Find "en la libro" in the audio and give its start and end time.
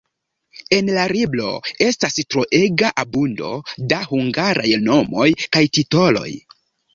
0.75-1.49